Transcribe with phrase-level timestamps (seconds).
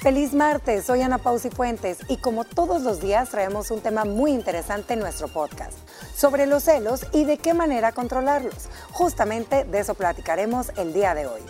[0.00, 4.30] Feliz martes, soy Ana Pausi Fuentes y como todos los días traemos un tema muy
[4.30, 5.76] interesante en nuestro podcast
[6.16, 8.70] sobre los celos y de qué manera controlarlos.
[8.92, 11.42] Justamente de eso platicaremos el día de hoy.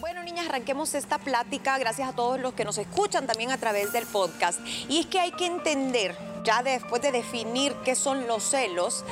[0.00, 3.92] Bueno, niñas, arranquemos esta plática gracias a todos los que nos escuchan también a través
[3.92, 4.58] del podcast.
[4.88, 9.04] Y es que hay que entender, ya después de definir qué son los celos,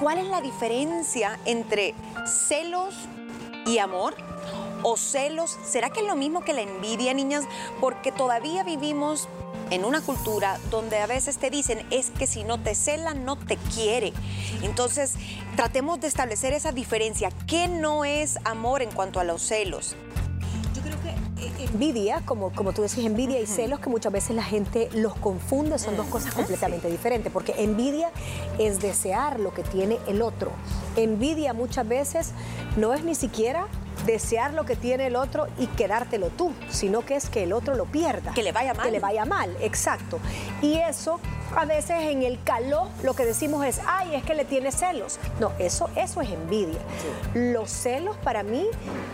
[0.00, 1.94] cuál es la diferencia entre
[2.26, 2.96] celos
[3.64, 4.16] y amor
[4.84, 5.58] o celos.
[5.64, 7.44] ¿Será que es lo mismo que la envidia, niñas?
[7.80, 9.28] Porque todavía vivimos
[9.70, 13.36] en una cultura donde a veces te dicen es que si no te cela no
[13.36, 14.12] te quiere.
[14.62, 15.14] Entonces,
[15.56, 17.30] tratemos de establecer esa diferencia.
[17.46, 19.96] ¿Qué no es amor en cuanto a los celos?
[20.74, 24.36] Yo creo que eh, envidia, como, como tú decís, envidia y celos, que muchas veces
[24.36, 28.10] la gente los confunde, son dos cosas completamente diferentes, porque envidia
[28.58, 30.52] es desear lo que tiene el otro.
[30.96, 32.32] Envidia muchas veces
[32.76, 33.66] no es ni siquiera
[34.06, 37.74] desear lo que tiene el otro y quedártelo tú, sino que es que el otro
[37.74, 38.32] lo pierda.
[38.32, 38.86] Que le vaya mal.
[38.86, 40.18] Que le vaya mal, exacto.
[40.62, 41.20] Y eso,
[41.56, 45.18] a veces en el calor, lo que decimos es, ay, es que le tiene celos.
[45.40, 46.78] No, eso, eso es envidia.
[47.34, 48.66] Los celos para mí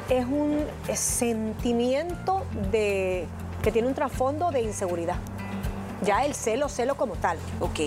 [0.09, 3.27] es un sentimiento de,
[3.63, 5.17] que tiene un trasfondo de inseguridad.
[6.03, 7.39] Ya el celo, celo como tal.
[7.61, 7.81] Ok.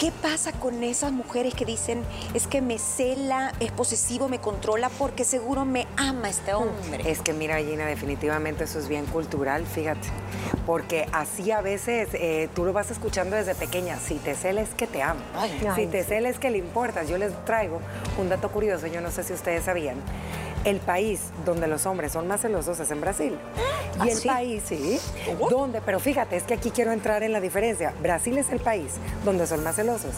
[0.00, 4.88] ¿Qué pasa con esas mujeres que dicen, es que me cela, es posesivo, me controla
[4.88, 7.02] porque seguro me ama este hombre?
[7.04, 10.08] Es que mira, Gina, definitivamente eso es bien cultural, fíjate.
[10.64, 13.98] Porque así a veces eh, tú lo vas escuchando desde pequeña.
[13.98, 15.20] Si te cela es que te ama.
[15.76, 17.06] si te cela es que le importas.
[17.06, 17.82] Yo les traigo
[18.18, 19.96] un dato curioso, yo no sé si ustedes sabían
[20.64, 23.38] el país donde los hombres son más celosos es en Brasil.
[23.96, 24.28] Y ¿Ah, el sí?
[24.28, 25.00] país, sí,
[25.50, 27.92] donde, pero fíjate, es que aquí quiero entrar en la diferencia.
[28.02, 28.92] Brasil es el país
[29.24, 30.12] donde son más celosos.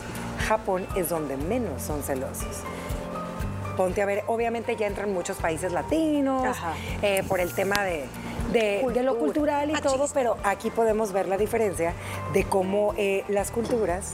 [0.48, 2.58] Japón es donde menos son celosos.
[3.76, 6.56] Ponte a ver, obviamente ya entran muchos países latinos
[7.00, 8.04] eh, por el tema de,
[8.52, 10.14] de- de lo cultural y todo, Machista.
[10.14, 11.94] pero aquí podemos ver la diferencia
[12.34, 14.12] de cómo eh, las culturas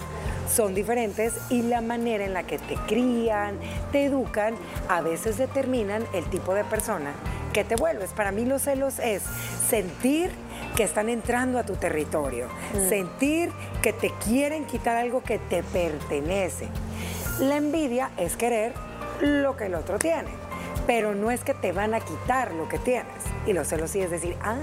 [0.51, 3.59] son diferentes y la manera en la que te crían,
[3.93, 4.55] te educan,
[4.89, 7.13] a veces determinan el tipo de persona
[7.53, 8.11] que te vuelves.
[8.11, 9.23] Para mí los celos es
[9.69, 10.31] sentir
[10.77, 12.49] que están entrando a tu territorio,
[12.89, 13.51] sentir
[13.83, 16.69] que te quieren quitar algo que te pertenece.
[17.41, 18.73] La envidia es querer
[19.21, 20.29] lo que el otro tiene,
[20.87, 23.38] pero no es que te van a quitar lo que tienes.
[23.49, 24.55] Y los celos sí es decir, ah,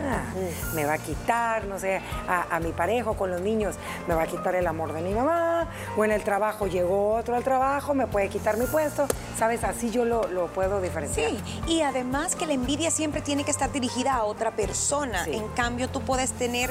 [0.76, 4.22] me va a quitar, no sé, a, a mi pareja con los niños, me va
[4.24, 7.96] a quitar el amor de mi mamá, o en el trabajo llegó otro al trabajo,
[7.96, 9.08] me puede quitar mi puesto.
[9.40, 9.64] ¿Sabes?
[9.66, 11.32] Así yo lo, lo puedo diferenciar.
[11.32, 11.38] Sí,
[11.68, 15.26] y además que la envidia siempre tiene que estar dirigida a otra persona.
[15.26, 15.34] Sí.
[15.34, 16.70] En cambio, tú puedes tener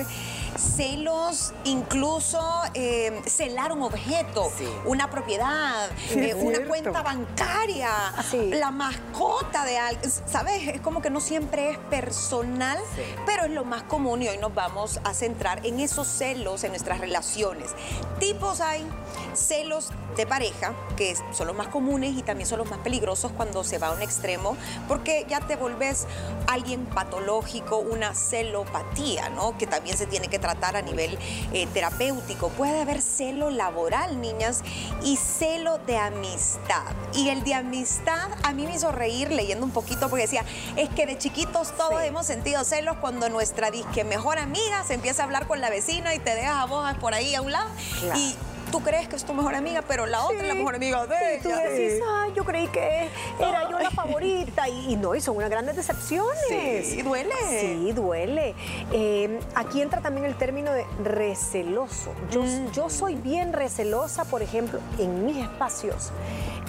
[0.58, 2.40] celos, incluso
[2.74, 4.66] eh, celar un objeto, Sí.
[4.84, 6.68] una propiedad, Sí, eh, una cierto.
[6.68, 7.90] cuenta bancaria,
[8.30, 8.50] Sí.
[8.50, 10.10] la mascota de alguien.
[10.26, 10.66] ¿Sabes?
[10.68, 13.02] Es como que no siempre es personal, Sí.
[13.26, 16.70] pero es lo más común y hoy nos vamos a centrar en esos celos en
[16.70, 17.70] nuestras relaciones.
[18.18, 18.86] Tipos hay
[19.34, 23.64] celos de pareja, que son los más comunes y también son los más peligrosos cuando
[23.64, 24.56] se va a un extremo,
[24.86, 26.06] porque ya te volves
[26.46, 29.58] alguien patológico, una celopatía, ¿no?
[29.58, 31.18] Que también se tiene que tratar a nivel
[31.54, 32.50] eh, terapéutico.
[32.50, 34.62] Puede haber celo laboral, niñas,
[35.02, 36.92] y celo de amistad.
[37.14, 40.44] Y el de amistad a mí me hizo reír leyendo un poquito porque decía,
[40.76, 42.08] es que de chiquitos todos Sí.
[42.08, 46.14] hemos sentido celos cuando nuestra disque mejor amiga se empieza a hablar con la vecina
[46.14, 47.70] y te deja a vos por ahí a un lado.
[48.00, 48.18] Claro.
[48.18, 48.34] Y
[48.74, 51.36] tú crees que es tu mejor amiga, pero la otra es la mejor amiga de
[51.38, 51.60] Y tú ella.
[51.62, 53.08] decís, ay, yo creí que
[53.38, 54.68] era yo la favorita.
[54.68, 56.88] Y, y no, y son unas grandes decepciones.
[56.88, 57.32] Sí, duele.
[57.48, 58.56] Sí, duele.
[58.90, 62.12] Eh, aquí entra también el término de receloso.
[62.32, 62.72] Yo, Mm.
[62.72, 66.10] yo soy bien recelosa, por ejemplo, en mis espacios,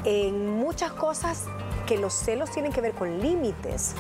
[0.03, 1.45] en muchas cosas
[1.87, 3.93] que los celos tienen que ver con límites.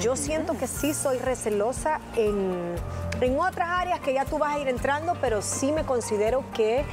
[0.00, 2.74] Yo siento que sí soy recelosa en,
[3.20, 6.84] en otras áreas que ya tú vas a ir entrando, pero sí me considero que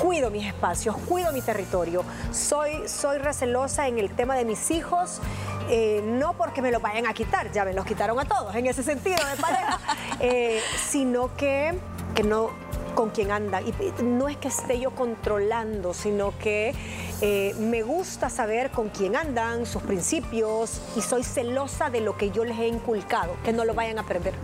[0.00, 2.04] cuido mis espacios, cuido mi territorio.
[2.32, 5.20] Soy, soy recelosa en el tema de mis hijos,
[5.68, 8.66] eh, no porque me lo vayan a quitar, ya me los quitaron a todos en
[8.66, 9.80] ese sentido de pareja,
[10.20, 11.74] eh, sino que,
[12.14, 12.50] que no
[12.94, 13.64] con quién andan.
[13.66, 16.74] Y y no es que esté yo controlando, sino que
[17.20, 22.30] eh, me gusta saber con quién andan, sus principios, y soy celosa de lo que
[22.30, 24.34] yo les he inculcado, que no lo vayan a perder.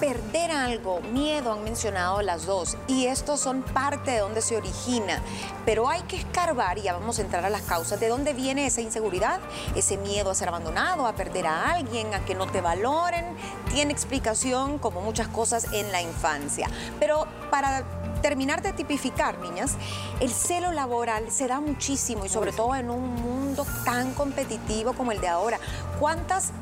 [0.00, 2.78] Perder algo, miedo han mencionado las dos.
[2.88, 5.20] Y estos son parte de donde se origina,
[5.66, 8.64] pero hay que escarbar y ya vamos a entrar a las causas de dónde viene
[8.64, 9.40] esa inseguridad,
[9.76, 13.36] ese miedo a ser abandonado, a perder a alguien, a que no te valoren,
[13.74, 16.70] tiene explicación como muchas cosas en la infancia.
[16.98, 17.84] Pero para
[18.22, 19.74] terminar de tipificar, niñas,
[20.20, 25.12] el celo laboral se da muchísimo y sobre todo en un mundo tan competitivo como
[25.12, 25.58] el de ahora.
[25.98, 26.52] ¿Cuántas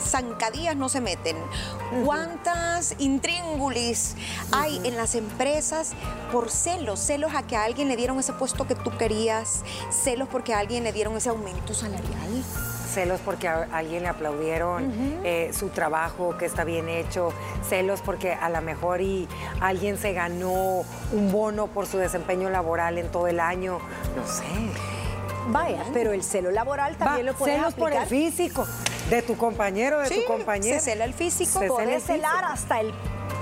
[0.00, 1.36] zancadillas no se meten?
[2.04, 4.14] ¿Cuántas intríngulis
[4.52, 5.92] hay en las empresas
[6.32, 7.00] por celos?
[7.00, 10.58] Celos a que a alguien le dieron ese puesto que tú querías, celos porque a
[10.58, 12.44] alguien le dieron ese aumento salarial.
[12.92, 17.32] Celos porque a alguien le aplaudieron eh, su trabajo, que está bien hecho.
[17.68, 19.28] Celos porque a lo mejor y
[19.60, 23.78] alguien se ganó un bono por su desempeño laboral en todo el año.
[24.16, 24.42] No sé.
[25.50, 28.08] Vaya, pero el celo laboral también Va, lo puedes celos por el aplicar.
[28.32, 28.66] físico
[29.10, 30.78] de tu compañero, de Sí, tu compañera.
[30.80, 31.60] se cela el físico.
[31.60, 32.92] Se celar hasta el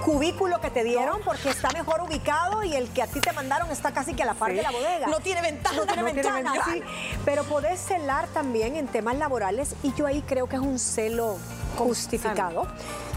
[0.04, 3.70] cubículo que te dieron porque está mejor ubicado y el que a ti te mandaron
[3.72, 4.56] está casi que a la par Sí.
[4.58, 5.06] de la bodega.
[5.08, 5.76] No tiene ventana.
[5.76, 6.82] No tiene No tiene ventana, sí.
[7.24, 11.36] Pero podés celar también en temas laborales y yo ahí creo que es un celo
[11.76, 12.66] justificado.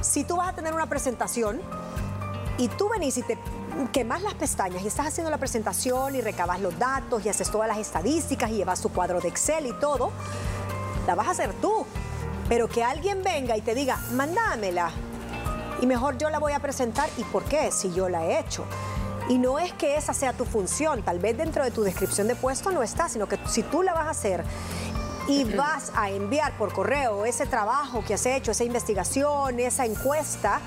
[0.01, 1.61] Si tú vas a tener una presentación
[2.57, 3.37] y tú venís y te
[3.93, 7.67] quemas las pestañas y estás haciendo la presentación y recabas los datos y haces todas
[7.67, 10.11] las estadísticas y llevas tu cuadro de Excel y todo,
[11.05, 11.85] la vas a hacer tú.
[12.49, 14.91] Pero que alguien venga y te diga, mándamela.
[15.81, 17.09] Y mejor yo la voy a presentar.
[17.17, 17.71] ¿Y por qué?
[17.71, 18.65] Si yo la he hecho.
[19.29, 22.35] Y no es que esa sea tu función, tal vez dentro de tu descripción de
[22.35, 24.43] puesto no está, sino que si tú la vas a hacer
[25.27, 30.59] y vas a enviar por correo ese trabajo que has hecho, esa investigación, esa encuesta,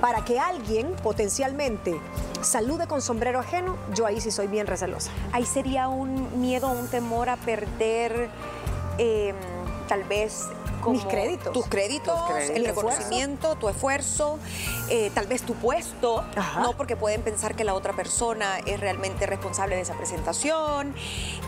[0.00, 2.00] para que alguien potencialmente
[2.40, 5.10] salude con sombrero ajeno, yo ahí sí soy bien recelosa.
[5.32, 8.30] Ahí sería un miedo, un temor a perder
[8.96, 9.34] eh,
[9.88, 10.46] tal vez
[10.80, 11.52] como Mis créditos.
[11.52, 12.56] tus créditos, Tus créditos.
[12.56, 12.90] el esfuerzo.
[12.90, 14.38] reconocimiento, tu esfuerzo,
[14.88, 16.60] eh, tal vez tu puesto, Ajá.
[16.60, 20.94] no porque pueden pensar que la otra persona es realmente responsable de esa presentación,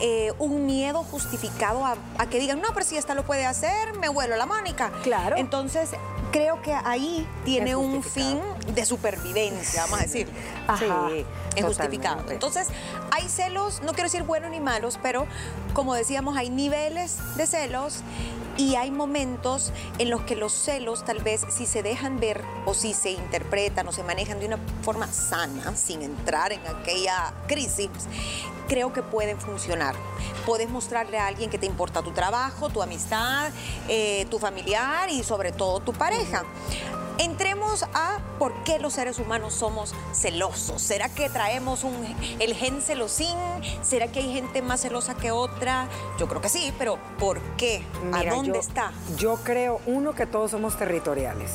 [0.01, 3.97] eh, un miedo justificado a, a que digan, no, pero si esta lo puede hacer,
[3.99, 4.91] me vuelo la Mónica.
[5.03, 5.37] Claro.
[5.37, 5.91] Entonces,
[6.31, 8.41] creo que ahí tiene un fin.
[8.75, 10.29] De supervivencia, vamos a decir.
[10.67, 11.09] Ajá.
[11.11, 11.27] Sí,
[11.57, 12.31] Es justificado.
[12.31, 12.69] Entonces,
[13.11, 15.27] hay celos, no quiero decir buenos ni malos, pero
[15.75, 18.03] como decíamos, hay niveles de celos
[18.57, 22.75] y hay momentos en los que los celos tal vez si se dejan ver o
[22.75, 27.91] si se interpretan o se manejan de una forma sana, sin entrar en aquella crisis,
[28.69, 29.95] creo que pueden funcionar.
[30.47, 33.51] Puedes mostrarle a alguien que te importa tu trabajo, tu amistad,
[33.89, 36.45] eh, tu familiar y sobre todo tu pareja.
[37.19, 40.81] Entremos a por qué los seres humanos somos celosos.
[40.83, 41.95] ¿Será que traemos un,
[42.41, 43.37] el gen celosín?
[43.83, 45.89] ¿Será que hay gente más celosa que otra?
[46.19, 47.85] Yo creo que sí, pero ¿por qué?
[48.05, 48.93] Mira, ¿A dónde yo- está?
[49.17, 51.51] Yo creo, uno, que todos somos territoriales.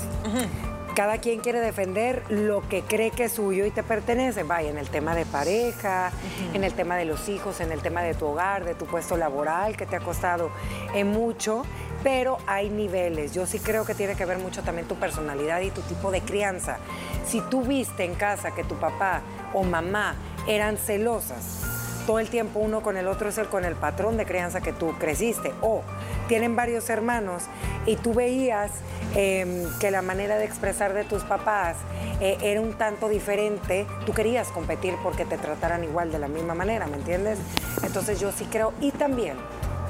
[0.96, 4.42] Cada quien quiere defender lo que cree que es suyo y te pertenece.
[4.42, 6.12] Vaya, en el tema de pareja,
[6.56, 9.16] en el tema de los hijos, en el tema de tu hogar, de tu puesto
[9.16, 10.50] laboral, que te ha costado
[10.96, 11.64] eh, mucho.
[12.04, 13.34] Pero hay niveles.
[13.34, 16.22] Yo sí creo que tiene que ver mucho también tu personalidad y tu tipo de
[16.22, 16.78] crianza.
[17.26, 19.22] Si tú viste en casa que tu papá
[19.54, 20.16] o mamá
[20.48, 21.64] eran celosas,
[22.06, 24.74] todo el tiempo uno con el otro es el con el patrón de crianza que
[24.74, 25.52] tú creciste.
[25.62, 25.84] O
[26.28, 27.44] tienen varios hermanos
[27.86, 28.72] y tú veías
[29.16, 31.78] eh, que la manera de expresar de tus papás
[32.20, 36.54] eh, era un tanto diferente, tú querías competir porque te trataran igual de la misma
[36.54, 37.38] manera, ¿me entiendes?
[37.84, 39.36] Entonces yo sí creo, y también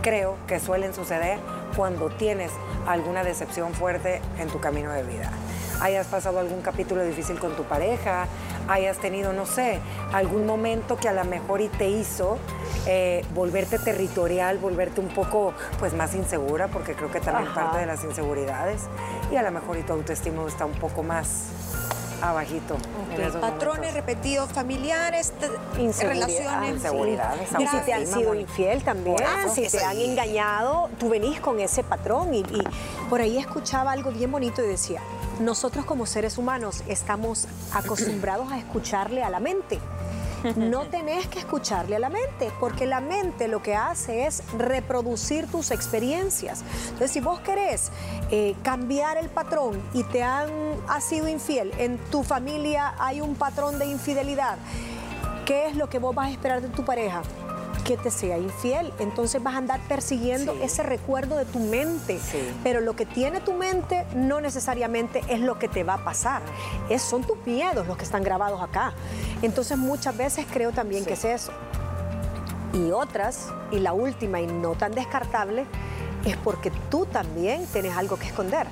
[0.01, 1.39] creo que suelen suceder
[1.75, 2.51] cuando tienes
[2.87, 5.31] alguna decepción fuerte en tu camino de vida.
[5.79, 8.27] Hayas pasado algún capítulo difícil con tu pareja,
[8.67, 9.79] hayas tenido, no sé,
[10.11, 12.39] algún momento que a lo mejor y te hizo
[12.87, 17.65] eh, volverte territorial, volverte un poco pues más insegura, porque creo que también Ajá.
[17.65, 18.83] parte de las inseguridades,
[19.31, 21.49] y a lo mejor y tu autoestima está un poco más
[22.21, 22.77] abajito.
[23.41, 23.93] Patrones momentos.
[23.93, 25.33] repetidos familiares,
[25.79, 26.75] Inseguridad, relaciones.
[26.75, 29.17] inseguridades, Y si te han sido infiel también,
[29.53, 32.33] si te han engañado, tú venís con ese patrón.
[32.33, 32.63] Y, y
[33.09, 35.01] por ahí escuchaba algo bien bonito y decía,
[35.39, 39.79] nosotros como seres humanos estamos acostumbrados a escucharle a la mente.
[40.55, 45.47] No tenés que escucharle a la mente, porque la mente lo que hace es reproducir
[45.47, 46.63] tus experiencias.
[46.85, 47.91] Entonces, si vos querés
[48.31, 50.49] eh, cambiar el patrón y te han
[50.87, 54.57] ha sido infiel, en tu familia hay un patrón de infidelidad,
[55.45, 57.23] ¿qué es lo que vos vas a esperar de tu pareja?
[57.85, 58.91] Que te sea infiel.
[58.99, 60.59] Entonces vas a andar persiguiendo Sí.
[60.63, 62.19] ese recuerdo de tu mente.
[62.19, 62.37] Sí.
[62.63, 66.41] Pero lo que tiene tu mente no necesariamente es lo que te va a pasar.
[66.89, 68.93] Es, son tus miedos los que están grabados acá.
[69.41, 71.51] Entonces muchas veces creo también que es eso.
[72.73, 75.65] Y otras, y la última y no tan descartable,
[76.25, 78.67] es porque tú también tienes algo que esconder.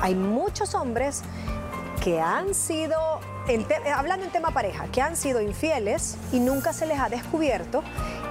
[0.00, 1.22] Hay muchos hombres
[2.02, 2.96] que han sido,
[3.48, 7.08] en te- hablando en tema pareja, que han sido infieles y nunca se les ha
[7.08, 7.82] descubierto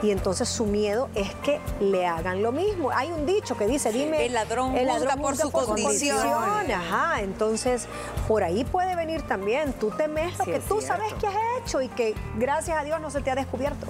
[0.02, 2.92] y entonces su miedo es que le hagan lo mismo.
[2.92, 4.26] Hay un dicho que dice, dime...
[4.26, 6.72] El ladrón juzga por su condición.
[6.72, 7.88] Ajá, entonces
[8.28, 10.88] por ahí puede venir también, tú temes lo Sí, que tú cierto.
[10.88, 13.86] sabes que has hecho y que gracias a Dios no se te ha descubierto.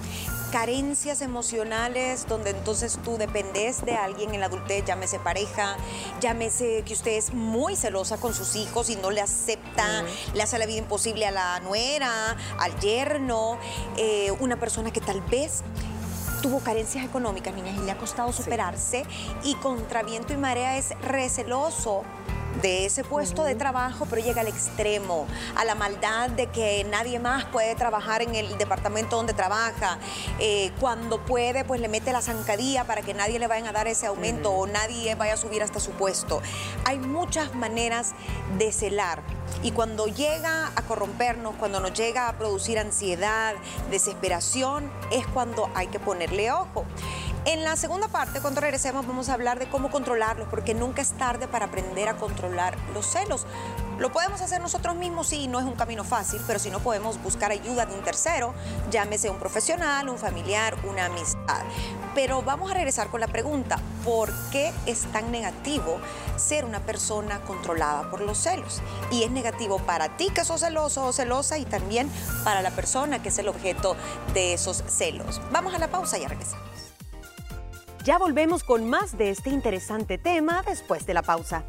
[0.52, 5.76] carencias emocionales donde entonces tú dependes de alguien en la adultez, llámese pareja,
[6.20, 10.04] llámese que usted es muy celosa con sus hijos y no le acepta,
[10.34, 13.56] le hace la vida imposible a la nuera, al yerno,
[13.96, 15.62] eh, una persona que tal vez
[16.42, 19.04] tuvo carencias económicas, niñas, y le ha costado superarse.
[19.44, 22.02] Y contra viento y marea es receloso
[22.60, 27.18] de ese puesto de trabajo, pero llega al extremo, a la maldad de que nadie
[27.18, 29.98] más puede trabajar en el departamento donde trabaja.
[30.38, 33.88] Eh, cuando puede, pues le mete la zancadilla para que nadie le vaya a dar
[33.88, 36.42] ese aumento o nadie vaya a subir hasta su puesto.
[36.84, 38.12] Hay muchas maneras
[38.58, 39.22] de celar.
[39.62, 43.54] Y cuando llega a corrompernos, cuando nos llega a producir ansiedad,
[43.90, 46.84] desesperación, es cuando hay que ponerle ojo.
[47.44, 51.10] En la segunda parte, cuando regresemos, vamos a hablar de cómo controlarlos, porque nunca es
[51.10, 53.46] tarde para aprender a controlar los celos.
[53.98, 57.20] Lo podemos hacer nosotros mismos, sí, no es un camino fácil, pero si no podemos
[57.20, 58.54] buscar ayuda de un tercero,
[58.92, 61.62] llámese un profesional, un familiar, una amistad.
[62.14, 65.98] Pero vamos a regresar con la pregunta, ¿por qué es tan negativo
[66.36, 68.80] ser una persona controlada por los celos?
[69.10, 72.08] Y es negativo para ti que sos celoso o celosa y también
[72.44, 73.96] para la persona que es el objeto
[74.32, 75.40] de esos celos.
[75.50, 76.71] Vamos a la pausa y regresamos.
[78.04, 81.62] Ya volvemos con más de este interesante tema después de la pausa.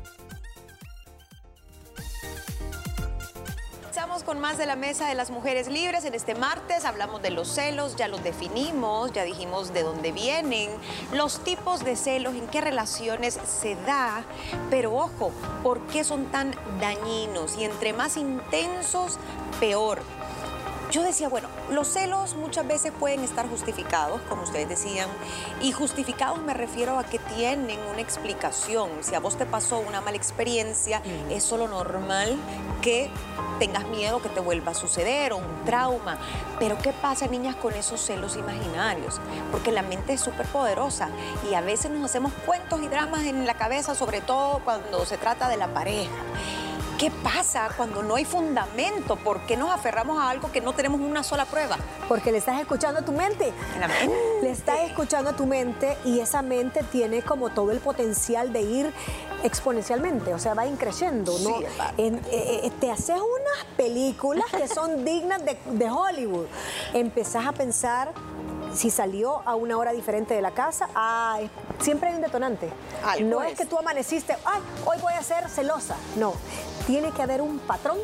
[3.87, 6.05] Estamos con más de la mesa de las mujeres libres.
[6.05, 10.71] En este martes hablamos de los celos, ya los definimos, ya dijimos de dónde vienen,
[11.13, 14.23] los tipos de celos, en qué relaciones se da,
[14.71, 17.57] pero ojo, ¿por qué son tan dañinos?
[17.57, 19.19] Y entre más intensos,
[19.59, 20.01] peor
[20.93, 25.09] yo decía, bueno, los celos muchas veces pueden estar justificados, como ustedes decían,
[25.59, 28.91] y justificados me refiero a que tienen una explicación.
[29.01, 32.37] Si a vos te pasó una mala experiencia, es solo normal
[32.83, 33.09] que
[33.57, 36.19] tengas miedo que te vuelva a suceder o un trauma.
[36.59, 39.19] Pero ¿qué pasa, niñas, con esos celos imaginarios?
[39.51, 41.09] Porque la mente es súper poderosa
[41.49, 45.17] y a veces nos hacemos cuentos y dramas en la cabeza, sobre todo cuando se
[45.17, 46.11] trata de la pareja.
[47.03, 49.17] ¿Qué pasa cuando no hay fundamento?
[49.17, 51.75] ¿Por qué nos aferramos a algo que no tenemos una sola prueba?
[52.07, 53.51] Porque le estás escuchando a tu mente.
[54.41, 58.61] Le estás escuchando a tu mente y esa mente tiene como todo el potencial de
[58.61, 58.93] ir
[59.43, 61.59] exponencialmente, o sea, va increciendo, ¿no?
[61.97, 66.45] Eh, eh, te haces unas películas que son dignas de, de Hollywood.
[66.93, 68.13] Empezás a pensar
[68.73, 70.87] si salió a una hora diferente de la casa,
[71.79, 72.69] siempre hay un detonante.
[73.23, 75.95] no es que tú amaneciste, ay, hoy voy a ser celosa.
[76.17, 76.33] No,
[76.87, 77.97] tiene que haber un patrón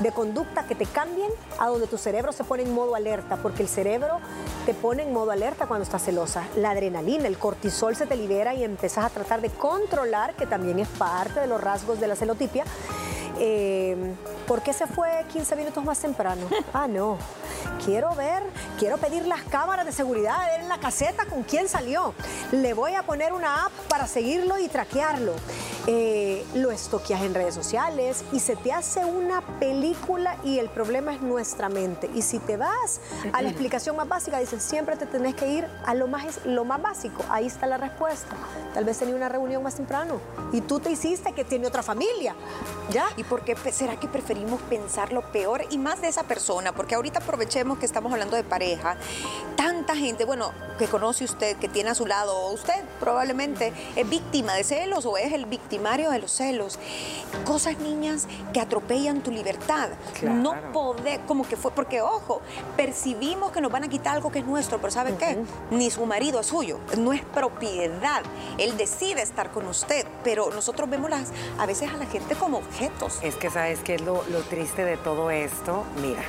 [0.00, 3.62] de conducta que te cambien a donde tu cerebro se pone en modo alerta, porque
[3.62, 4.18] el cerebro
[4.66, 6.44] te pone en modo alerta cuando estás celosa.
[6.56, 10.78] La adrenalina, el cortisol se te libera y empezás a tratar de controlar, que también
[10.78, 12.64] es parte de los rasgos de la celotipia.
[13.38, 14.14] Eh,
[14.46, 16.46] ¿Por qué se fue 15 minutos más temprano?
[16.72, 17.18] Ah, no.
[17.84, 18.42] Quiero ver,
[18.78, 22.14] quiero pedir las cámaras de seguridad, ver en la caseta con quién salió.
[22.50, 25.34] Le voy a poner una app para seguirlo y traquearlo.
[25.86, 31.14] Eh, lo estoqueas en redes sociales y se te hace una película y el problema
[31.14, 32.10] es nuestra mente.
[32.14, 33.00] Y si te vas
[33.32, 36.64] a la explicación más básica, dicen siempre te tenés que ir a lo más, lo
[36.64, 37.22] más básico.
[37.28, 38.34] Ahí está la respuesta.
[38.72, 40.20] Tal vez tenía una reunión más temprano
[40.52, 42.34] y tú te hiciste que tiene otra familia.
[42.90, 43.06] ¿Ya?
[43.16, 44.33] ¿Y por qué será que preferís
[44.68, 48.44] pensar lo peor y más de esa persona, porque ahorita aprovechemos que estamos hablando de
[48.44, 48.96] pareja.
[49.56, 54.54] Tanta gente, bueno, que conoce usted, que tiene a su lado, usted probablemente es víctima
[54.54, 56.78] de celos o es el victimario de los celos.
[57.44, 59.90] Cosas, niñas, que atropellan tu libertad.
[60.22, 62.40] No poder, como que fue, porque ojo,
[62.76, 65.38] percibimos que nos van a quitar algo que es nuestro, pero ¿sabe qué?
[65.70, 68.22] Ni su marido es suyo, no es propiedad.
[68.58, 72.58] Él decide estar con usted, pero nosotros vemos las, a veces a la gente como
[72.58, 73.18] objetos.
[73.22, 76.22] Es que sabes que es lo, lo triste de todo esto, mira,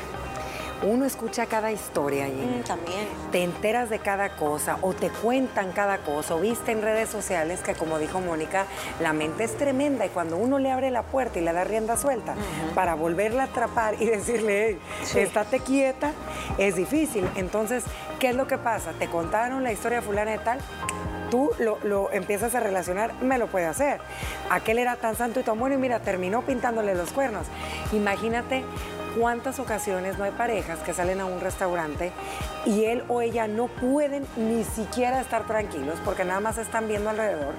[0.84, 3.08] uno escucha cada historia y mm, también.
[3.32, 7.62] te enteras de cada cosa o te cuentan cada cosa o viste en redes sociales
[7.62, 8.66] que como dijo Mónica,
[9.00, 11.98] la mente es tremenda y cuando uno le abre la puerta y le da rienda
[11.98, 12.36] suelta
[12.74, 14.80] para volverla a atrapar y decirle,
[15.14, 16.12] hey, estate quieta,
[16.58, 17.28] es difícil.
[17.36, 17.84] Entonces,
[18.20, 18.92] ¿qué es lo que pasa?
[19.00, 20.60] Te contaron la historia de fulana de tal,
[21.30, 24.00] tú lo, empiezas a relacionar, me lo puede hacer.
[24.50, 27.48] Aquel era tan santo y tan bueno y mira, terminó pintándole los cuernos.
[27.94, 28.64] Imagínate
[29.16, 32.12] cuántas ocasiones no hay parejas que salen a un restaurante
[32.66, 37.10] y él o ella no pueden ni siquiera estar tranquilos porque nada más están viendo
[37.10, 37.54] alrededor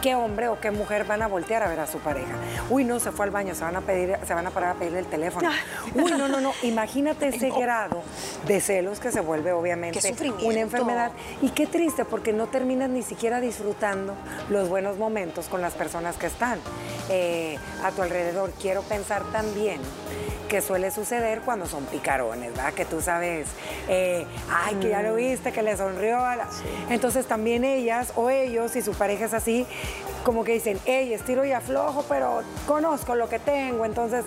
[0.00, 2.34] qué hombre o qué mujer van a voltear a ver a su pareja.
[2.70, 4.78] Uy, no, se fue al baño, se van a pedir, se van a parar a
[4.78, 5.48] pedirle el teléfono.
[5.94, 6.52] Uy, no, no, no.
[6.62, 8.02] Imagínate ese grado
[8.46, 10.00] de celos que se vuelve obviamente
[10.42, 11.12] una enfermedad.
[11.40, 14.14] Y qué triste porque no terminas ni siquiera disfrutando
[14.48, 16.58] los buenos momentos con las personas que están.
[17.08, 18.50] eh, a tu alrededor.
[18.60, 19.80] Quiero pensar también
[20.52, 22.74] que suele suceder cuando son picarones, ¿verdad?
[22.74, 23.46] Que tú sabes,
[23.88, 26.18] eh, ay, que ya lo viste, que le sonrió.
[26.22, 26.48] a la-".
[26.90, 29.66] Entonces también ellas o ellos, si su pareja es así,
[30.24, 34.24] como que dicen, hey, estiro y aflojo, pero conozco lo que tengo, entonces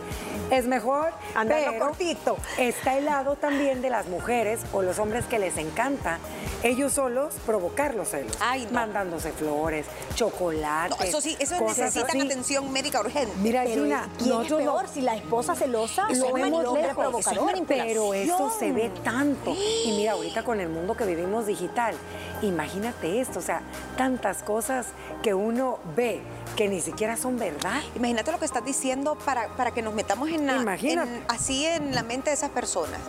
[0.51, 2.37] es mejor Andarlo cortito.
[2.57, 6.19] Está el lado también de las mujeres o los hombres que les encanta
[6.63, 8.71] ellos solos provocar los celos, Ay, no.
[8.71, 9.85] mandándose flores,
[10.15, 10.97] chocolates.
[10.97, 12.21] No, eso sí, eso necesitan así.
[12.21, 13.31] atención médica urgente.
[13.37, 14.87] Mira, Pero Gina, ¿quién es peor?
[14.87, 17.53] Si la esposa celosa lo vemos lejos, provocador.
[17.67, 19.53] pero eso se ve tanto.
[19.53, 21.93] Y mira, ahorita con el mundo que vivimos digital,
[22.41, 23.61] imagínate esto, o sea,
[23.97, 24.87] tantas cosas
[25.21, 26.21] que uno ve
[26.55, 27.81] que ni siquiera son verdad.
[27.95, 31.09] Imagínate lo que estás diciendo para, para que nos metamos en la, Imagínate.
[31.17, 32.99] en- así en la mente de esas personas.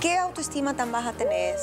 [0.00, 1.60] ¿Qué autoestima tan baja tenés?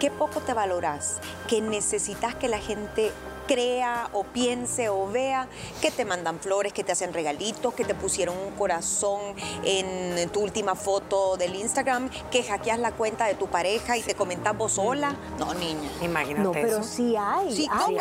[0.00, 1.18] ¿Qué poco te valoras?
[1.46, 3.12] ¿Que necesitas que la gente
[3.54, 5.48] crea o piense o vea
[5.82, 9.20] que te mandan flores, que te hacen regalitos, que te pusieron un corazón
[9.64, 14.14] en tu última foto del Instagram, que hackeas la cuenta de tu pareja y te
[14.14, 15.16] comentas vos sola?
[15.40, 15.90] No, niña.
[16.00, 16.84] Imagínate No, pero eso.
[16.84, 17.52] sí hay.
[17.56, 17.96] Sí, hay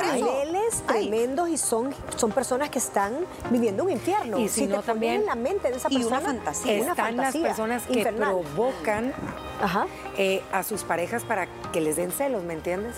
[0.86, 3.13] tremendos y son, son personas que están
[3.50, 4.38] viviendo un infierno.
[4.38, 6.74] Y si no, te también- en la mente de esa y una persona, fantasía.
[6.82, 8.29] una Están las fantasía personas que infernal.
[8.53, 9.13] provocan
[9.62, 9.88] Ajá.
[10.15, 12.96] eh, a sus parejas para que les den celos, ¿me entiendes?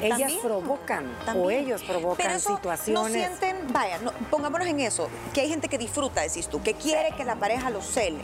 [0.00, 1.64] Ellas También, provocan o también.
[1.64, 3.02] ellos provocan Pero eso situaciones.
[3.02, 6.74] No sienten, vaya, no- pongámonos en eso, que hay gente que disfruta, decís tú, que
[6.74, 8.20] quiere que la pareja lo cele,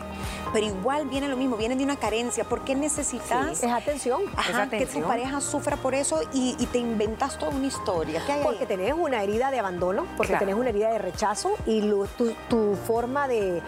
[0.53, 2.45] pero igual viene lo mismo, vienen de una carencia.
[2.45, 4.23] ¿Por qué necesitas Es atención.
[4.37, 5.05] ajá, Es que tu atención.
[5.09, 8.23] pareja sufra por eso y, y te inventas toda una historia?
[8.25, 8.45] ¿Qué hay ahí?
[8.45, 10.47] Porque tenés una herida de abandono, porque Claro.
[10.47, 13.63] tenés una herida de rechazo y lo- tu, tu forma de,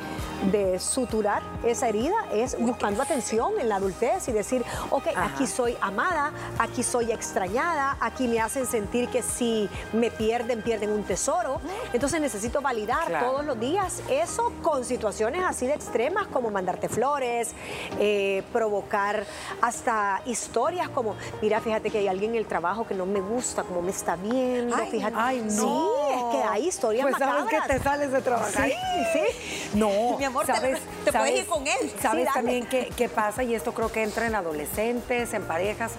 [0.53, 5.25] de suturar esa herida es buscando atención en la adultez y decir, ok, Ajá.
[5.35, 10.91] aquí soy amada, aquí soy extrañada, aquí me hacen sentir que si me pierden, pierden
[10.91, 11.61] un tesoro.
[11.93, 13.27] Entonces necesito validar Claro.
[13.27, 17.51] todos los días eso con situaciones así de extremas como mandarte flores,
[17.99, 19.25] eh, provocar
[19.61, 23.63] hasta historias como, mira, fíjate que hay alguien en el trabajo que no me gusta,
[23.63, 25.15] como me está viendo, Ay, fíjate.
[25.19, 25.91] ay, Sí, no.
[26.11, 27.79] es que hay historias Pues sabes que macabras.
[27.79, 28.69] te sales de trabajar.
[28.69, 28.73] Sí,
[29.13, 29.69] sí.
[29.79, 31.93] No, Mi amor, te- sabes, te puedes sabes- ir con él.
[32.01, 35.93] Sabes también qué, qué pasa y esto creo que entra en adolescentes, en parejas,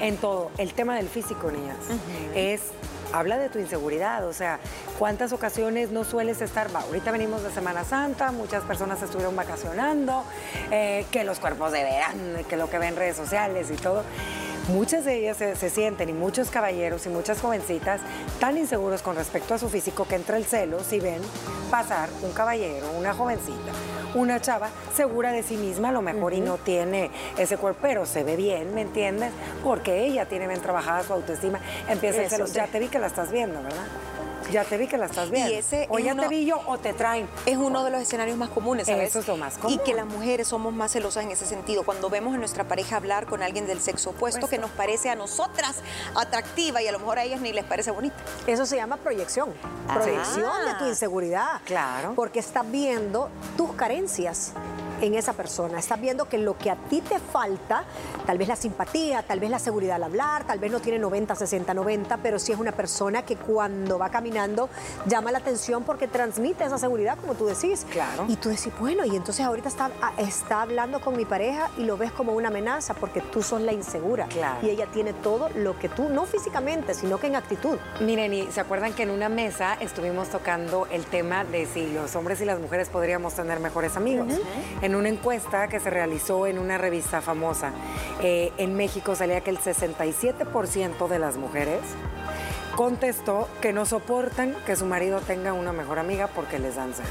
[0.00, 0.50] en todo.
[0.58, 1.78] El tema del físico, niñas,
[2.34, 2.62] es
[3.12, 4.60] habla de tu inseguridad, o sea,
[4.98, 10.24] cuántas ocasiones no sueles estar, va, ahorita venimos de Semana Santa, muchas personas estuvieron vacacionando,
[10.70, 14.04] eh, que los cuerpos de verano, que lo que ven en redes sociales y todo.
[14.68, 18.00] Muchas de ellas se, se sienten, y muchos caballeros y muchas jovencitas,
[18.38, 21.20] tan inseguros con respecto a su físico que entra el celo si ven
[21.70, 23.72] pasar un caballero, una jovencita,
[24.14, 28.06] una chava segura de sí misma a lo mejor y no tiene ese cuerpo, pero
[28.06, 29.32] se ve bien, ¿me entiendes?
[29.62, 32.46] Porque ella tiene bien trabajada su autoestima, empieza el celo.
[32.46, 32.54] sí.
[32.54, 33.86] Ya te vi que la estás viendo, ¿verdad?
[34.50, 35.54] Ya te vi que la estás viendo.
[35.54, 37.28] ese o es ya uno- te vi yo o te traen.
[37.46, 39.10] Es uno de los escenarios más comunes, ¿sabes?
[39.10, 39.72] Eso es lo más común.
[39.74, 41.84] Y que las mujeres somos más celosas en ese sentido.
[41.84, 45.14] Cuando vemos a nuestra pareja hablar con alguien del sexo opuesto que nos parece a
[45.14, 45.76] nosotras
[46.14, 48.16] atractiva y a lo mejor a ellas ni les parece bonita.
[48.46, 49.52] Eso se llama proyección.
[49.88, 49.94] Ah.
[49.94, 51.60] Proyección de tu inseguridad.
[51.64, 52.12] Claro.
[52.14, 54.52] Porque estás viendo tus carencias
[55.00, 55.78] en esa persona.
[55.78, 57.84] Estás viendo que lo que a ti te falta,
[58.26, 61.34] tal vez la simpatía, tal vez la seguridad al hablar, tal vez no tiene 90,
[61.34, 64.68] 60, 90, pero sí es una persona que cuando va caminando
[65.06, 67.86] llama la atención porque transmite esa seguridad, como tú decís.
[67.90, 68.26] Claro.
[68.28, 71.84] Y tú decís, bueno, y entonces ahorita está, ah, está hablando con mi pareja y
[71.84, 74.26] lo ves como una amenaza porque tú sos la insegura.
[74.26, 74.66] Claro.
[74.66, 77.78] Y ella tiene todo lo que tú, no físicamente, sino que en actitud.
[78.00, 82.14] Miren, y se acuerdan que en una mesa estuvimos tocando el tema de si los
[82.16, 84.28] hombres y las mujeres podríamos tener mejores amigos.
[84.82, 87.72] En una encuesta que se realizó en una revista famosa,
[88.22, 91.80] eh, en México salía que el 67% de las mujeres
[92.76, 97.10] contestó que no soportan que su marido tenga una mejor amiga porque les dan celos.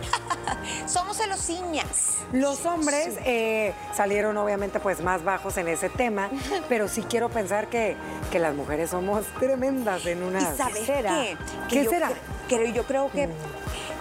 [0.86, 2.16] Somos celosiñas.
[2.32, 6.30] Los hombres eh, salieron obviamente pues más bajos en ese tema,
[6.68, 7.96] pero sí quiero pensar que,
[8.30, 10.40] que las mujeres somos tremendas en una...
[10.40, 11.10] ¿Y sabes será?
[11.14, 11.36] qué?
[11.68, 12.08] ¿Qué yo será?
[12.10, 12.14] cre-
[12.48, 13.28] Creo, yo creo que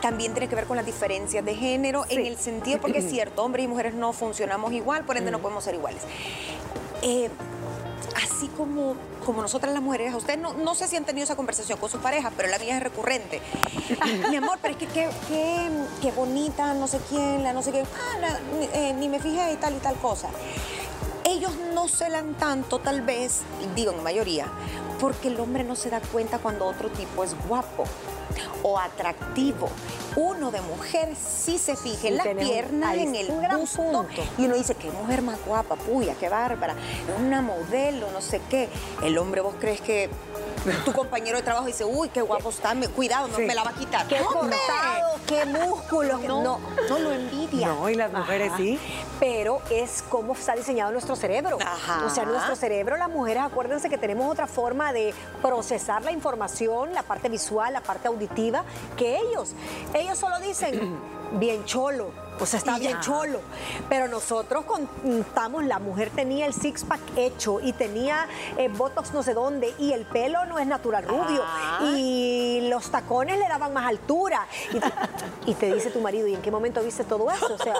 [0.01, 3.43] también tiene que ver con las diferencias de género en el sentido, porque es cierto,
[3.43, 6.01] hombres y mujeres no funcionamos igual, por ende no podemos ser iguales.
[7.01, 7.29] Eh,
[8.15, 11.36] así como, como nosotras las mujeres, a ustedes no, no sé si han tenido esa
[11.36, 13.41] conversación con su pareja, pero la mía es recurrente.
[14.29, 15.69] Mi amor, pero es que qué, qué,
[16.01, 18.39] qué bonita, no sé quién, la no sé qué, ah, la-
[18.73, 20.29] eh, ni me fijé y tal y tal cosa.
[21.88, 24.47] No celan tanto, tal vez, digo en mayoría,
[25.00, 27.86] porque el hombre no se da cuenta cuando otro tipo es guapo
[28.62, 29.69] o atractivo.
[30.17, 34.21] Uno de mujer sí se fija en las piernas, en el busto, punto.
[34.38, 36.76] y uno dice, qué mujer más guapa, puya, qué bárbara,
[37.26, 38.67] una modelo, no sé qué.
[39.02, 40.10] El hombre, vos crees que
[40.85, 43.43] tu compañero de trabajo dice, uy, qué guapo está, me- cuidado, no Sí.
[43.43, 44.07] me la va a quitar.
[44.07, 44.57] Qué ¡Hombre!
[44.67, 46.17] cortado, qué músculo.
[46.19, 47.67] No, No, no lo envidia.
[47.67, 48.79] No, y las mujeres sí.
[49.19, 51.57] Pero es como está diseñado nuestro cerebro.
[51.65, 52.05] Ajá.
[52.05, 56.93] O sea, nuestro cerebro, las mujeres, acuérdense que tenemos otra forma de procesar la información,
[56.93, 58.63] la parte visual, la parte auditiva,
[58.95, 59.51] que ellos.
[59.93, 60.99] Ellos solo dicen,
[61.33, 62.11] bien cholo.
[62.39, 62.80] O sea, está ya.
[62.80, 63.39] bien cholo.
[63.89, 69.34] Pero nosotros contamos, la mujer tenía el six-pack hecho y tenía eh, botox no sé
[69.34, 71.80] dónde y el pelo no es natural rubio Ah.
[71.95, 74.45] y los tacones le daban más altura.
[74.73, 74.91] Y, te-
[75.52, 77.54] y te dice tu marido, ¿y en qué momento viste todo eso?
[77.54, 77.76] O sea,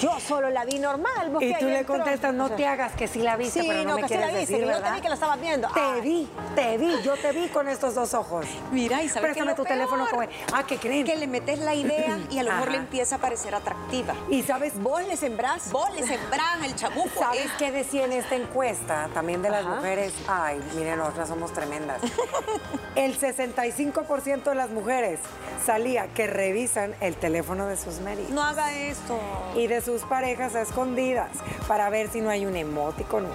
[0.00, 1.30] yo solo la vi normal.
[1.30, 3.90] vos Y tú le contestas, no te hagas que sí la viste, Sí, pero no,
[3.90, 5.68] no, me que sí la viste, decir, que yo te vi que la estabas viendo.
[5.72, 6.00] Te Ay.
[6.00, 8.46] vi, te vi, yo te vi con estos dos ojos.
[8.72, 10.04] Mira, y ¿sabes Préstame tu teléfono.
[10.06, 10.10] peor?
[10.10, 11.04] que voy- Ah, ¿qué creen?
[11.06, 14.14] Que le metes la idea y a lo mejor le empieza a parecer atractiva.
[14.28, 15.70] Y sabes, Vos le sembrás.
[15.72, 17.18] Vos le sembrás el chamuco.
[17.18, 17.50] ¿Sabes ¿eh?
[17.58, 19.76] qué decía en esta encuesta también de las Ajá.
[19.76, 20.12] mujeres?
[20.28, 22.00] Ay, miren, nosotras somos tremendas.
[22.94, 25.20] El 65% de las mujeres
[25.64, 28.30] salía que revisan el teléfono de sus maridos.
[28.30, 29.18] No haga esto.
[29.54, 31.30] y de sus parejas a escondidas
[31.68, 33.26] para ver si no hay un emoticon,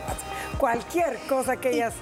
[0.58, 1.94] cualquier cosa que ellas...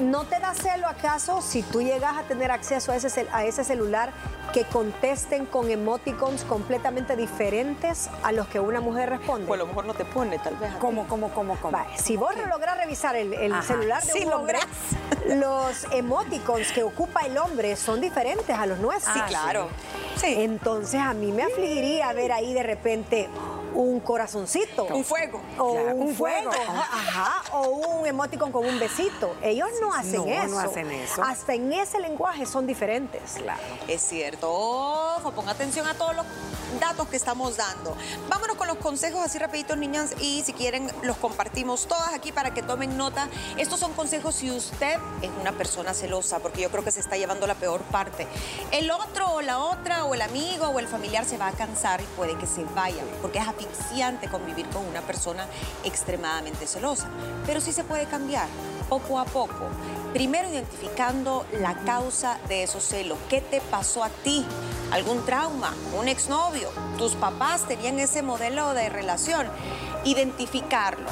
[0.00, 3.44] ¿No te da celo acaso si tú llegas a tener acceso a ese, cel- a
[3.44, 4.10] ese celular
[4.52, 9.46] que contesten con emoticons completamente diferentes a los que una mujer responde?
[9.46, 10.72] Pues a lo mejor no te pone, tal vez.
[10.80, 11.70] ¿Cómo, cómo, cómo, cómo?
[11.78, 13.62] Vale, si vos no lográs revisar el, el Ajá.
[13.62, 14.58] celular de Sí, un hombre,
[15.28, 19.14] los emoticons que ocupa el hombre son diferentes a los nuestros.
[19.14, 19.68] Sí, claro.
[20.16, 20.34] Sí.
[20.38, 23.28] Entonces a mí me afligiría ver ahí de repente
[23.78, 24.84] un corazoncito.
[24.86, 25.40] Un fuego.
[25.56, 26.50] O Claro, un, un fuego.
[26.50, 26.72] fuego.
[26.72, 27.42] Ajá.
[27.52, 29.36] O un emoticon con un besito.
[29.42, 30.58] Ellos no hacen No, no eso.
[30.58, 31.22] hacen eso.
[31.22, 33.34] Hasta en ese lenguaje son diferentes.
[33.34, 33.60] Claro.
[33.86, 34.50] Es cierto.
[34.52, 36.26] Ojo, ponga atención a todos los
[36.80, 37.96] datos que estamos dando.
[38.28, 42.52] Vámonos con los consejos así rapiditos, niñas, y si quieren los compartimos todas aquí para
[42.52, 43.28] que tomen nota.
[43.56, 47.16] Estos son consejos si usted es una persona celosa, porque yo creo que se está
[47.16, 48.26] llevando la peor parte.
[48.72, 52.00] El otro o la otra o el amigo o el familiar se va a cansar
[52.00, 55.46] y puede que se vaya, porque es asfixiante convivir con una persona
[55.84, 57.08] extremadamente celosa.
[57.46, 58.48] Pero sí se puede cambiar
[58.88, 59.68] poco a poco.
[60.12, 63.18] Primero identificando la causa de esos celos.
[63.28, 64.44] ¿Qué te pasó a ti?
[64.90, 65.74] ¿Algún trauma?
[65.98, 66.70] ¿Un exnovio?
[66.96, 69.46] ¿Tus papás tenían ese modelo de relación?
[70.04, 71.08] Identificarlo.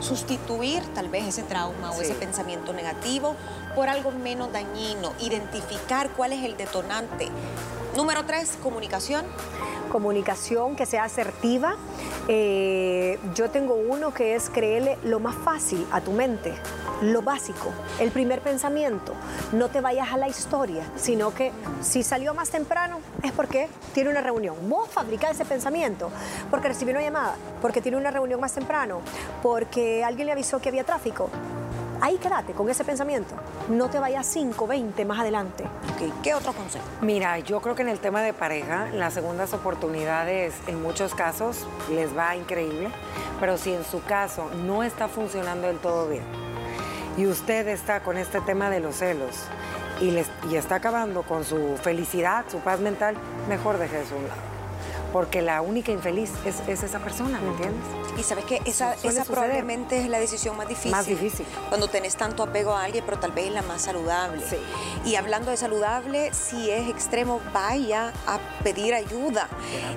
[0.00, 3.34] Sustituir tal vez ese trauma o ese pensamiento negativo
[3.74, 5.12] por algo menos dañino.
[5.20, 7.28] Identificar cuál es el detonante.
[7.96, 9.26] Número tres, comunicación.
[9.88, 11.76] Comunicación que sea asertiva.
[12.28, 16.52] Eh, yo tengo uno que es creerle lo más fácil a tu mente,
[17.02, 19.14] lo básico, el primer pensamiento.
[19.52, 24.10] No te vayas a la historia, sino que si salió más temprano es porque tiene
[24.10, 24.56] una reunión.
[24.68, 26.10] Vos fabricás ese pensamiento
[26.50, 29.00] porque recibió una llamada, porque tiene una reunión más temprano,
[29.42, 31.30] porque alguien le avisó que había tráfico.
[32.00, 33.34] Ahí quédate con ese pensamiento.
[33.68, 35.64] No te vayas 5, 20 más adelante.
[36.22, 36.84] ¿Qué otro consejo?
[37.00, 41.66] Mira, yo creo que en el tema de pareja, las segundas oportunidades en muchos casos
[41.90, 42.90] les va increíble,
[43.40, 46.22] pero si en su caso no está funcionando del todo bien
[47.16, 49.34] y usted está con este tema de los celos
[50.00, 53.16] y, les- y está acabando con su felicidad, su paz mental,
[53.48, 54.40] mejor deje a un lado.
[55.12, 57.84] Porque la única infeliz es, es esa persona, ¿me entiendes?
[58.18, 60.90] Y sabes que esa, esa probablemente es la decisión más difícil.
[60.90, 61.46] Más difícil.
[61.68, 64.42] Cuando tenés tanto apego a alguien, pero tal vez es la más saludable.
[64.48, 64.56] Sí.
[65.04, 69.48] Y hablando de saludable, si es extremo, vaya a pedir ayuda.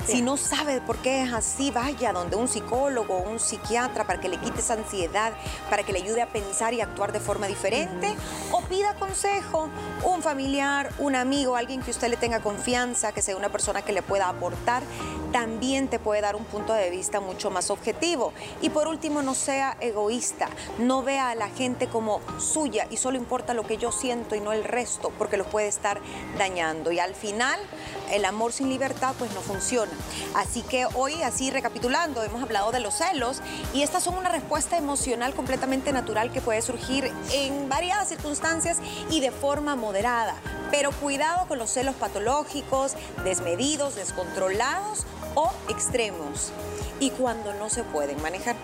[0.06, 4.22] Si no sabe por qué es así, vaya donde un psicólogo o un psiquiatra para
[4.22, 5.34] que le quite esa ansiedad,
[5.70, 8.16] para que le ayude a pensar y actuar de forma diferente.
[8.52, 9.70] O pida consejo,
[10.04, 13.94] un familiar, un amigo, alguien que usted le tenga confianza, que sea una persona que
[13.94, 14.84] le pueda aportar,
[15.32, 18.34] también te puede dar un punto de vista mucho más objetivo.
[18.62, 23.18] Y por último, no sea egoísta, no vea a la gente como suya y solo
[23.18, 26.02] importa lo que yo siento y no el resto, porque lo puede estar
[26.38, 26.92] dañando.
[26.92, 27.60] Y al final,
[28.12, 29.92] el amor sin libertad pues no funciona.
[30.36, 33.42] Así que hoy, así recapitulando, hemos hablado de los celos
[33.74, 38.78] y estas son una respuesta emocional completamente natural que puede surgir en variadas circunstancias
[39.10, 40.36] y de forma moderada.
[40.72, 42.94] Pero cuidado con los celos patológicos,
[43.24, 46.52] desmedidos, descontrolados o extremos.
[47.00, 48.56] Y cuando no se pueden manejar.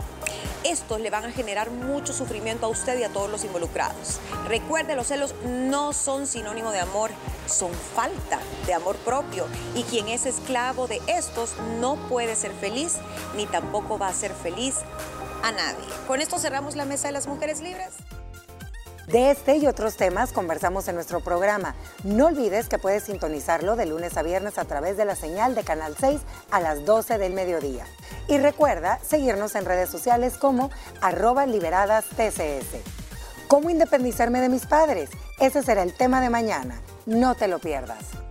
[0.67, 4.19] Estos le van a generar mucho sufrimiento a usted y a todos los involucrados.
[4.49, 7.10] Recuerde, los celos no son sinónimo de amor,
[7.45, 9.47] son falta de amor propio.
[9.75, 12.97] Y quien es esclavo de estos no puede ser feliz,
[13.38, 14.75] ni tampoco va a ser feliz
[15.41, 15.86] a nadie.
[16.06, 17.93] Con esto cerramos la mesa de las mujeres libres.
[19.08, 21.76] De este y otros temas conversamos en nuestro programa.
[22.04, 25.63] No olvides que puedes sintonizarlo de lunes a viernes a través de la señal de
[25.63, 26.20] Canal 6
[26.52, 27.86] a las 12 del mediodía.
[28.28, 32.82] Y recuerda seguirnos en redes sociales como arroba liberadas TCS.
[33.48, 35.10] ¿Cómo independizarme de mis padres?
[35.39, 36.82] Ese será el tema de mañana.
[37.06, 38.27] No te lo pierdas.